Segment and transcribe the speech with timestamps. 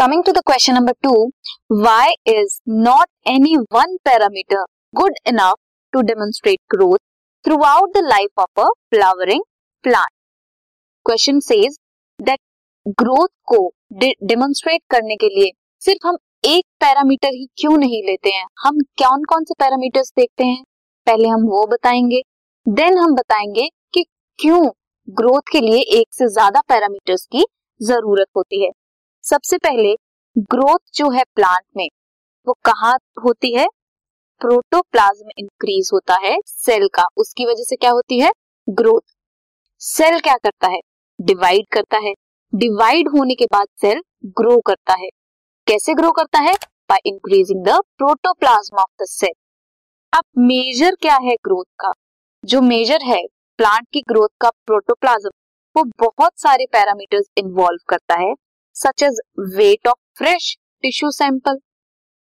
[0.00, 1.10] Coming to the question number two
[1.80, 4.62] why is not any one parameter
[4.94, 5.54] good enough
[5.92, 6.98] to demonstrate growth
[7.62, 9.42] throughout the life of a flowering
[9.84, 10.10] plant
[11.06, 11.76] question says
[12.20, 12.40] that
[13.02, 13.60] growth को
[13.94, 15.50] demonstrate करने के लिए
[15.82, 18.46] सिर्फ़ हम एक parameter ही क्यों नहीं लेते हैं?
[18.58, 20.62] हम कौन कौन से पैरामीटर्स देखते हैं?
[21.06, 22.22] पहले हम वो बताएँगे
[22.66, 24.04] देन हम बताएँगे कि
[24.38, 24.66] क्यों
[25.08, 27.44] ग्रोथ के लिए एक से ज़्यादा पैरामीटर्स की
[27.80, 28.70] ज़रूरत होती है।
[29.24, 29.94] सबसे पहले
[30.38, 31.88] ग्रोथ जो है प्लांट में,
[32.46, 33.66] वो कहाँ होती है?
[34.40, 38.30] प्रोटोप्लाज्म इंक्रीज होता है सेल का। उसकी वजह से क्या होती है?
[38.68, 39.00] ग्रोथ।
[39.80, 40.80] सेल क्या करता है?
[41.20, 42.12] डिवाइड करता है।
[42.54, 45.08] डिवाइड होने के बाद सेल ग्रो करता है।
[45.66, 46.54] कैसे ग्रो करता है?
[46.90, 49.34] By increasing the protoplasm of the cell
[50.12, 51.92] अब मेजर क्या है ग्रोथ का?
[52.44, 53.22] जो मेजर है
[53.58, 55.30] प्लांट की ग्रोथ का प्रोटोप्लाज्म
[55.76, 58.34] वो बहुत सारे पैरामीटर्स इन्वॉल्व करता है।
[58.76, 59.20] Such as
[59.56, 61.58] weight of fresh tissue sample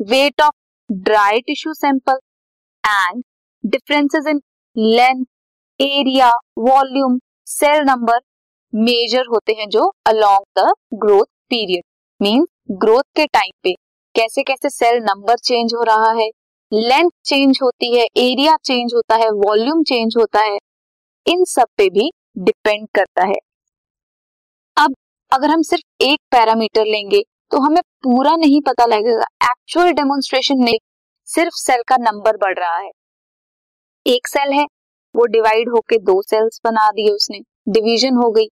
[0.00, 0.54] weight of
[0.90, 2.18] dry tissue sample
[2.84, 3.22] and
[3.64, 4.40] differences in
[4.76, 5.24] length
[5.80, 7.18] area volume
[7.48, 8.20] cell number
[8.72, 11.82] measure होते हैं जो along the growth period
[12.20, 12.46] means
[12.84, 13.72] growth के टाइम पे
[14.14, 16.28] कैसे कैसे सेल नंबर चेंज हो रहा है
[16.72, 20.58] लेंथ चेंज होती है एरिया चेंज होता है वॉल्यूम चेंज होता है,
[21.26, 23.34] इन सब पे भी डिपेंड करता है।
[24.76, 24.94] अब
[25.32, 30.72] अगर हम सिर्फ़ एक पैरामीटर लेंगे तो हमें पूरा नहीं पता लगेगा। एक्चुअल डेमोन्स्ट्रेशन में
[31.28, 32.90] सिर्फ़ सेल का नंबर बढ़ रहा है।
[34.06, 34.64] एक सेल है,
[35.14, 38.46] वो डिवाइड होके दो सेल्स बना दिए उसने। डिवीज़न हो गई।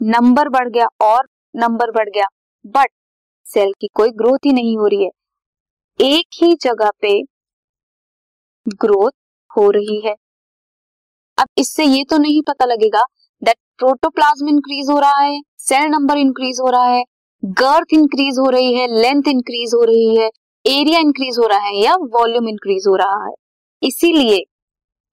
[0.00, 2.26] नंबर बढ़ गया और नंबर बढ़ गया।
[2.64, 2.90] बट
[3.46, 5.10] सेल की कोई ग्रोथ ही नहीं हो रही है।
[6.00, 7.20] एक ही जगह पे
[8.76, 9.10] ग्रोथ
[9.50, 10.14] हो रही है।
[11.38, 13.02] अब इससे ये तो नहीं पता लगेगा
[13.42, 17.02] दैट प्रोटोप्लाज्म इंक्रीज हो रहा है। सेल नंबर इंक्रीज हो रहा है
[17.42, 20.26] गर्थ इंक्रीज हो रही है लेंथ इंक्रीज हो रही है
[20.64, 23.32] एरिया इंक्रीज हो रहा है या वॉल्यूम इंक्रीज हो रहा है।
[23.82, 24.36] इसीलिए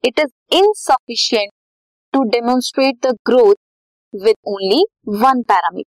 [0.03, 1.51] it is insufficient
[2.13, 3.55] to demonstrate the growth
[4.13, 5.92] with only one parameter